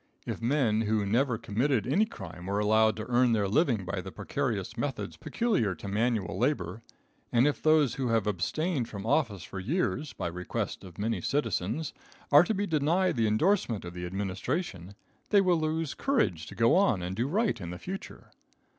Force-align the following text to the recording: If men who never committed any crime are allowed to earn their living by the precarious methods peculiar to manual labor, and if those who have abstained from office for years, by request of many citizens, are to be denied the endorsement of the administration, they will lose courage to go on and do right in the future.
If 0.25 0.41
men 0.41 0.81
who 0.87 1.05
never 1.05 1.37
committed 1.37 1.85
any 1.85 2.07
crime 2.07 2.49
are 2.49 2.57
allowed 2.57 2.95
to 2.97 3.05
earn 3.05 3.33
their 3.33 3.47
living 3.47 3.85
by 3.85 4.01
the 4.01 4.11
precarious 4.11 4.75
methods 4.75 5.15
peculiar 5.15 5.75
to 5.75 5.87
manual 5.87 6.39
labor, 6.39 6.81
and 7.31 7.45
if 7.45 7.61
those 7.61 7.93
who 7.93 8.07
have 8.07 8.25
abstained 8.25 8.89
from 8.89 9.05
office 9.05 9.43
for 9.43 9.59
years, 9.59 10.13
by 10.13 10.25
request 10.25 10.83
of 10.83 10.97
many 10.97 11.21
citizens, 11.21 11.93
are 12.31 12.43
to 12.43 12.55
be 12.55 12.65
denied 12.65 13.15
the 13.15 13.27
endorsement 13.27 13.85
of 13.85 13.93
the 13.93 14.07
administration, 14.07 14.95
they 15.29 15.39
will 15.39 15.57
lose 15.59 15.93
courage 15.93 16.47
to 16.47 16.55
go 16.55 16.75
on 16.75 17.03
and 17.03 17.15
do 17.15 17.27
right 17.27 17.61
in 17.61 17.69
the 17.69 17.77
future. 17.77 18.31